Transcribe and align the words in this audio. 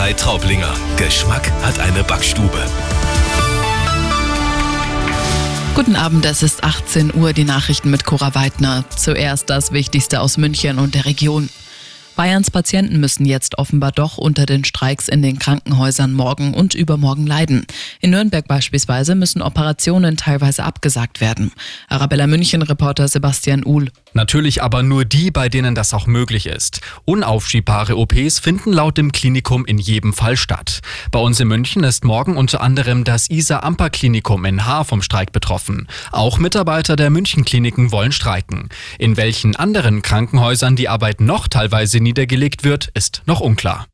Bäckerei 0.00 0.14
Traublinger. 0.14 0.74
Geschmack 0.96 1.52
hat 1.60 1.78
eine 1.78 2.02
Backstube. 2.02 2.58
Guten 5.74 5.94
Abend, 5.94 6.24
es 6.24 6.42
ist 6.42 6.64
18 6.64 7.14
Uhr, 7.14 7.34
die 7.34 7.44
Nachrichten 7.44 7.90
mit 7.90 8.06
Cora 8.06 8.34
Weidner. 8.34 8.84
Zuerst 8.96 9.50
das 9.50 9.72
Wichtigste 9.72 10.22
aus 10.22 10.38
München 10.38 10.78
und 10.78 10.94
der 10.94 11.04
Region. 11.04 11.50
Bayerns 12.20 12.50
Patienten 12.50 13.00
müssen 13.00 13.24
jetzt 13.24 13.56
offenbar 13.56 13.92
doch 13.92 14.18
unter 14.18 14.44
den 14.44 14.62
Streiks 14.66 15.08
in 15.08 15.22
den 15.22 15.38
Krankenhäusern 15.38 16.12
morgen 16.12 16.52
und 16.52 16.74
übermorgen 16.74 17.26
leiden. 17.26 17.64
In 18.02 18.10
Nürnberg 18.10 18.46
beispielsweise 18.46 19.14
müssen 19.14 19.40
Operationen 19.40 20.18
teilweise 20.18 20.64
abgesagt 20.64 21.22
werden. 21.22 21.50
Arabella 21.88 22.26
München-Reporter 22.26 23.08
Sebastian 23.08 23.64
Uhl. 23.64 23.88
Natürlich 24.12 24.62
aber 24.62 24.82
nur 24.82 25.06
die, 25.06 25.30
bei 25.30 25.48
denen 25.48 25.74
das 25.74 25.94
auch 25.94 26.06
möglich 26.06 26.44
ist. 26.44 26.82
Unaufschiebbare 27.06 27.96
OPs 27.96 28.38
finden 28.38 28.74
laut 28.74 28.98
dem 28.98 29.12
Klinikum 29.12 29.64
in 29.64 29.78
jedem 29.78 30.12
Fall 30.12 30.36
statt. 30.36 30.80
Bei 31.10 31.20
uns 31.20 31.40
in 31.40 31.48
München 31.48 31.84
ist 31.84 32.04
morgen 32.04 32.36
unter 32.36 32.60
anderem 32.60 33.04
das 33.04 33.30
Isa-Amper-Klinikum 33.30 34.44
in 34.44 34.66
Haar 34.66 34.84
vom 34.84 35.00
Streik 35.00 35.32
betroffen. 35.32 35.88
Auch 36.12 36.38
Mitarbeiter 36.38 36.96
der 36.96 37.08
München-Kliniken 37.08 37.92
wollen 37.92 38.12
streiken. 38.12 38.68
In 38.98 39.16
welchen 39.16 39.56
anderen 39.56 40.02
Krankenhäusern 40.02 40.76
die 40.76 40.90
Arbeit 40.90 41.22
noch 41.22 41.48
teilweise 41.48 41.98
niedergelegt 42.10 42.64
wird, 42.64 42.90
ist 42.94 43.22
noch 43.26 43.40
unklar. 43.40 43.86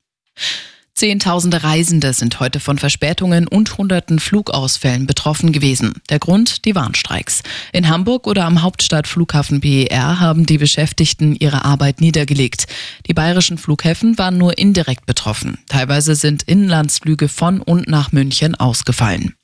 Zehntausende 0.94 1.62
Reisende 1.62 2.14
sind 2.14 2.40
heute 2.40 2.58
von 2.58 2.78
Verspätungen 2.78 3.46
und 3.46 3.76
hunderten 3.76 4.18
Flugausfällen 4.18 5.06
betroffen 5.06 5.52
gewesen. 5.52 6.00
Der 6.08 6.18
Grund 6.18 6.64
die 6.64 6.74
Warnstreiks. 6.74 7.42
In 7.74 7.90
Hamburg 7.90 8.26
oder 8.26 8.46
am 8.46 8.62
Hauptstadtflughafen 8.62 9.60
BER 9.60 10.20
haben 10.20 10.46
die 10.46 10.56
Beschäftigten 10.56 11.36
ihre 11.36 11.66
Arbeit 11.66 12.00
niedergelegt. 12.00 12.66
Die 13.06 13.12
bayerischen 13.12 13.58
Flughäfen 13.58 14.16
waren 14.16 14.38
nur 14.38 14.56
indirekt 14.56 15.04
betroffen. 15.04 15.58
Teilweise 15.68 16.14
sind 16.14 16.44
Inlandsflüge 16.44 17.28
von 17.28 17.60
und 17.60 17.88
nach 17.88 18.12
München 18.12 18.54
ausgefallen. 18.54 19.34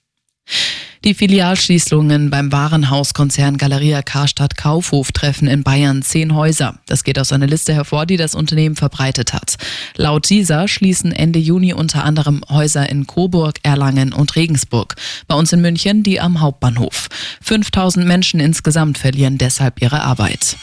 Die 1.05 1.15
Filialschließungen 1.15 2.31
beim 2.31 2.53
Warenhauskonzern 2.53 3.57
Galeria 3.57 4.03
Karstadt 4.03 4.57
Kaufhof 4.57 5.11
treffen 5.11 5.49
in 5.49 5.65
Bayern 5.65 6.03
zehn 6.03 6.33
Häuser. 6.33 6.79
Das 6.87 7.03
geht 7.03 7.19
aus 7.19 7.33
einer 7.33 7.49
Liste 7.49 7.75
hervor, 7.75 8.07
die 8.07 8.17
das 8.17 8.37
Unternehmen 8.37 8.77
verbreitet 8.77 9.33
hat. 9.33 9.57
Laut 9.97 10.31
dieser 10.31 10.69
schließen 10.69 11.11
Ende 11.11 11.41
Juni 11.41 11.75
unter 11.75 12.05
anderem 12.05 12.43
Häuser 12.49 12.89
in 12.89 13.09
Coburg, 13.09 13.59
Erlangen 13.65 14.13
und 14.13 14.37
Regensburg. 14.37 14.95
Bei 15.27 15.35
uns 15.35 15.53
in 15.53 15.61
München 15.61 16.05
die 16.05 16.21
am 16.21 16.41
Hauptbahnhof. 16.41 17.09
5000 17.41 18.07
Menschen 18.07 18.39
insgesamt 18.39 18.97
verlieren 18.97 19.39
deshalb 19.39 19.83
ihre 19.83 20.03
Arbeit. 20.03 20.57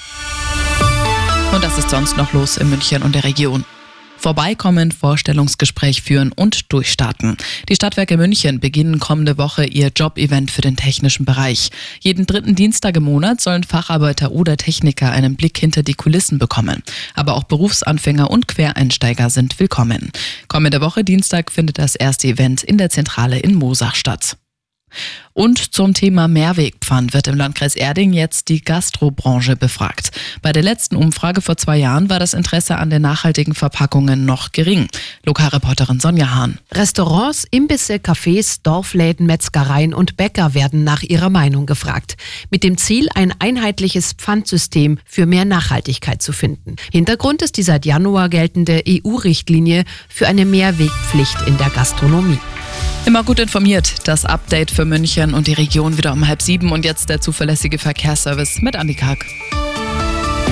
Und 1.54 1.62
das 1.62 1.78
ist 1.78 1.90
sonst 1.90 2.16
noch 2.16 2.32
los 2.32 2.56
in 2.56 2.70
München 2.70 3.04
und 3.04 3.14
der 3.14 3.26
Region. 3.26 3.66
Vorbeikommen, 4.20 4.92
Vorstellungsgespräch 4.92 6.02
führen 6.02 6.34
und 6.34 6.74
durchstarten. 6.74 7.38
Die 7.70 7.76
Stadtwerke 7.76 8.18
München 8.18 8.60
beginnen 8.60 9.00
kommende 9.00 9.38
Woche 9.38 9.64
ihr 9.64 9.92
Job-Event 9.96 10.52
für 10.52 10.60
den 10.60 10.76
technischen 10.76 11.24
Bereich. 11.24 11.70
Jeden 12.02 12.26
dritten 12.26 12.54
Dienstag 12.54 12.98
im 12.98 13.04
Monat 13.04 13.40
sollen 13.40 13.64
Facharbeiter 13.64 14.34
oder 14.34 14.58
Techniker 14.58 15.12
einen 15.12 15.38
Blick 15.38 15.58
hinter 15.58 15.84
die 15.84 15.94
Kulissen 15.94 16.38
bekommen. 16.38 16.84
Aber 17.16 17.36
auch 17.36 17.46
Berufsanfänger 17.46 18.30
und 18.30 18.50
Quereinsteiger 18.50 19.30
sind 19.30 19.58
willkommen. 19.58 20.12
Kommende 20.50 20.82
Woche 20.82 21.06
Dienstag 21.06 21.50
findet 21.50 21.78
das 21.78 21.96
erste 21.96 22.28
Event 22.28 22.62
in 22.62 22.78
der 22.78 22.90
Zentrale 22.90 23.40
in 23.40 23.56
Mosach 23.56 23.96
statt. 23.96 24.36
Und 25.34 25.74
zum 25.74 25.94
Thema 25.94 26.28
Mehrwegpfand 26.28 27.14
wird 27.14 27.28
im 27.28 27.38
Landkreis 27.38 27.76
Erding 27.76 28.12
jetzt 28.12 28.50
die 28.50 28.62
Gastrobranche 28.62 29.56
befragt. 29.56 30.12
Bei 30.42 30.52
der 30.52 30.64
letzten 30.64 30.96
Umfrage 30.96 31.42
vor 31.42 31.56
zwei 31.56 31.78
Jahren 31.78 32.10
war 32.10 32.20
das 32.20 32.34
Interesse 32.34 32.78
an 32.78 32.90
den 32.90 33.02
nachhaltigen 33.02 33.54
Verpackungen 33.54 34.26
noch 34.26 34.52
gering. 34.52 34.90
Lokalreporterin 35.26 36.00
Sonja 36.00 36.32
Hahn. 36.36 36.60
Restaurants, 36.74 37.46
Imbisse, 37.52 37.96
Cafés, 37.96 38.60
Dorfläden, 38.64 39.26
Metzgereien 39.28 39.94
und 39.94 40.18
Bäcker 40.18 40.54
werden 40.54 40.84
nach 40.84 41.04
ihrer 41.04 41.30
Meinung 41.30 41.66
gefragt. 41.66 42.18
Mit 42.50 42.64
dem 42.64 42.78
Ziel, 42.78 43.08
ein 43.16 43.34
einheitliches 43.40 44.14
Pfandsystem 44.14 45.00
für 45.06 45.26
mehr 45.26 45.46
Nachhaltigkeit 45.46 46.22
zu 46.22 46.34
finden. 46.34 46.76
Hintergrund 46.92 47.42
ist 47.42 47.58
die 47.58 47.64
seit 47.64 47.86
Januar 47.86 48.30
geltende 48.30 48.84
EU-Richtlinie 48.88 49.86
für 50.10 50.28
eine 50.28 50.46
Mehrwegpflicht 50.46 51.48
in 51.48 51.58
der 51.58 51.70
Gastronomie. 51.70 52.40
Immer 53.10 53.24
gut 53.24 53.40
informiert. 53.40 54.08
Das 54.08 54.24
Update 54.24 54.70
für 54.70 54.86
München 54.86 55.34
und 55.34 55.48
die 55.48 55.54
Region 55.54 55.98
wieder 55.98 56.14
um 56.14 56.28
halb 56.28 56.44
sieben 56.44 56.72
und 56.72 56.86
jetzt 56.86 57.10
der 57.10 57.20
zuverlässige 57.20 57.80
Verkehrsservice 57.80 58.62
mit 58.62 58.76
Andy 58.76 58.94
Karg. 58.94 59.26